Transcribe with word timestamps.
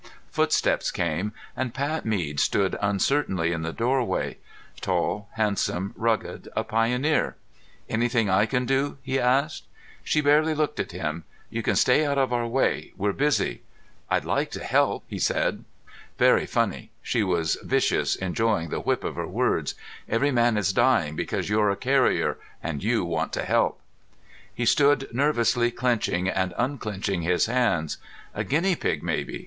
Footsteps 0.31 0.89
came 0.89 1.31
and 1.55 1.75
Pat 1.75 2.07
Mead 2.07 2.39
stood 2.39 2.75
uncertainly 2.81 3.51
in 3.51 3.61
the 3.61 3.71
doorway. 3.71 4.39
Tall, 4.79 5.29
handsome, 5.33 5.93
rugged, 5.95 6.49
a 6.55 6.63
pioneer. 6.63 7.35
"Anything 7.87 8.27
I 8.27 8.47
can 8.47 8.65
do?" 8.65 8.97
he 9.03 9.19
asked. 9.19 9.65
She 10.03 10.19
barely 10.19 10.55
looked 10.55 10.79
at 10.79 10.91
him. 10.91 11.25
"You 11.51 11.61
can 11.61 11.75
stay 11.75 12.03
out 12.03 12.17
of 12.17 12.33
our 12.33 12.47
way. 12.47 12.93
We're 12.97 13.13
busy." 13.13 13.61
"I'd 14.09 14.25
like 14.25 14.49
to 14.53 14.63
help," 14.63 15.03
he 15.07 15.19
said. 15.19 15.65
"Very 16.17 16.47
funny." 16.47 16.89
She 17.03 17.21
was 17.21 17.59
vicious, 17.61 18.15
enjoying 18.15 18.69
the 18.69 18.79
whip 18.79 19.03
of 19.03 19.17
her 19.17 19.27
words. 19.27 19.75
"Every 20.09 20.31
man 20.31 20.57
is 20.57 20.73
dying 20.73 21.15
because 21.15 21.47
you're 21.47 21.69
a 21.69 21.75
carrier, 21.75 22.39
and 22.63 22.81
you 22.83 23.05
want 23.05 23.33
to 23.33 23.43
help." 23.43 23.79
He 24.51 24.65
stood 24.65 25.13
nervously 25.13 25.69
clenching 25.69 26.27
and 26.27 26.55
unclenching 26.57 27.21
his 27.21 27.45
hands. 27.45 27.99
"A 28.33 28.43
guinea 28.43 28.75
pig, 28.75 29.03
maybe. 29.03 29.39